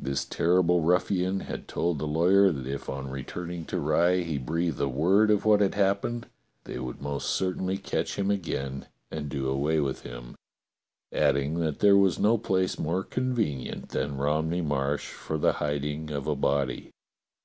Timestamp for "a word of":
4.80-5.44